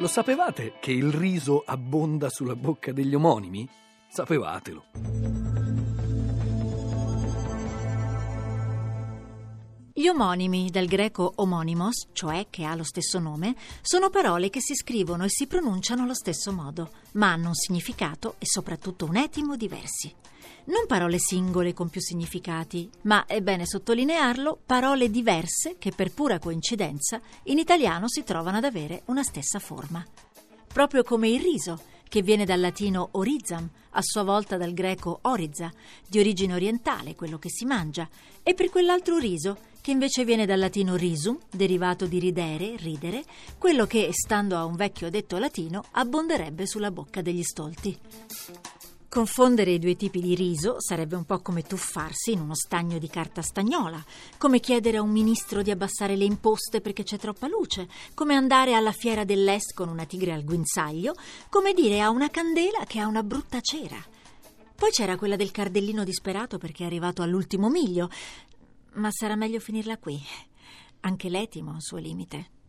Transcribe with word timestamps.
Lo 0.00 0.06
sapevate 0.06 0.76
che 0.80 0.92
il 0.92 1.12
riso 1.12 1.62
abbonda 1.62 2.30
sulla 2.30 2.56
bocca 2.56 2.90
degli 2.90 3.14
omonimi? 3.14 3.68
Sapevatelo. 4.08 4.84
Gli 10.00 10.08
omonimi, 10.08 10.70
dal 10.70 10.86
greco 10.86 11.30
omonimos, 11.34 12.06
cioè 12.12 12.46
che 12.48 12.64
ha 12.64 12.74
lo 12.74 12.84
stesso 12.84 13.18
nome, 13.18 13.54
sono 13.82 14.08
parole 14.08 14.48
che 14.48 14.62
si 14.62 14.74
scrivono 14.74 15.24
e 15.24 15.28
si 15.28 15.46
pronunciano 15.46 16.04
allo 16.04 16.14
stesso 16.14 16.52
modo, 16.52 16.92
ma 17.12 17.32
hanno 17.32 17.48
un 17.48 17.54
significato 17.54 18.36
e 18.38 18.46
soprattutto 18.46 19.04
un 19.04 19.16
etimo 19.16 19.56
diversi. 19.56 20.10
Non 20.68 20.86
parole 20.86 21.18
singole 21.18 21.74
con 21.74 21.90
più 21.90 22.00
significati, 22.00 22.88
ma, 23.02 23.26
è 23.26 23.42
bene 23.42 23.66
sottolinearlo, 23.66 24.60
parole 24.64 25.10
diverse 25.10 25.76
che 25.76 25.92
per 25.94 26.14
pura 26.14 26.38
coincidenza 26.38 27.20
in 27.42 27.58
italiano 27.58 28.08
si 28.08 28.24
trovano 28.24 28.56
ad 28.56 28.64
avere 28.64 29.02
una 29.08 29.22
stessa 29.22 29.58
forma. 29.58 30.02
Proprio 30.72 31.02
come 31.02 31.28
il 31.28 31.42
riso, 31.42 31.78
che 32.10 32.22
viene 32.22 32.44
dal 32.44 32.58
latino 32.58 33.10
orizam, 33.12 33.70
a 33.90 34.02
sua 34.02 34.24
volta 34.24 34.56
dal 34.56 34.72
greco 34.72 35.20
orizza, 35.22 35.72
di 36.08 36.18
origine 36.18 36.54
orientale, 36.54 37.14
quello 37.14 37.38
che 37.38 37.48
si 37.48 37.64
mangia, 37.64 38.08
e 38.42 38.52
per 38.52 38.68
quell'altro 38.68 39.16
riso, 39.16 39.58
che 39.80 39.92
invece 39.92 40.24
viene 40.24 40.44
dal 40.44 40.58
latino 40.58 40.96
risum, 40.96 41.38
derivato 41.48 42.06
di 42.06 42.18
ridere, 42.18 42.74
ridere, 42.78 43.22
quello 43.56 43.86
che, 43.86 44.08
stando 44.10 44.56
a 44.56 44.64
un 44.64 44.74
vecchio 44.74 45.08
detto 45.08 45.38
latino, 45.38 45.84
abbonderebbe 45.92 46.66
sulla 46.66 46.90
bocca 46.90 47.22
degli 47.22 47.44
stolti. 47.44 47.96
Confondere 49.10 49.72
i 49.72 49.80
due 49.80 49.96
tipi 49.96 50.20
di 50.20 50.36
riso 50.36 50.76
sarebbe 50.78 51.16
un 51.16 51.24
po' 51.24 51.40
come 51.40 51.62
tuffarsi 51.62 52.30
in 52.30 52.42
uno 52.42 52.54
stagno 52.54 52.96
di 52.98 53.08
carta 53.08 53.42
stagnola, 53.42 54.00
come 54.38 54.60
chiedere 54.60 54.98
a 54.98 55.02
un 55.02 55.10
ministro 55.10 55.62
di 55.62 55.72
abbassare 55.72 56.14
le 56.14 56.22
imposte 56.22 56.80
perché 56.80 57.02
c'è 57.02 57.18
troppa 57.18 57.48
luce, 57.48 57.88
come 58.14 58.36
andare 58.36 58.72
alla 58.74 58.92
fiera 58.92 59.24
dell'Est 59.24 59.74
con 59.74 59.88
una 59.88 60.04
tigre 60.04 60.32
al 60.32 60.44
guinzaglio, 60.44 61.16
come 61.48 61.74
dire 61.74 62.00
a 62.00 62.08
una 62.08 62.30
candela 62.30 62.84
che 62.86 63.00
ha 63.00 63.08
una 63.08 63.24
brutta 63.24 63.60
cera. 63.60 64.00
Poi 64.76 64.90
c'era 64.92 65.16
quella 65.16 65.34
del 65.34 65.50
cardellino 65.50 66.04
disperato 66.04 66.58
perché 66.58 66.84
è 66.84 66.86
arrivato 66.86 67.22
all'ultimo 67.22 67.68
miglio, 67.68 68.08
ma 68.92 69.08
sarà 69.10 69.34
meglio 69.34 69.58
finirla 69.58 69.98
qui. 69.98 70.22
Anche 71.00 71.28
l'etimo 71.28 71.70
ha 71.70 71.74
un 71.74 71.80
suo 71.80 71.98
limite. 71.98 72.59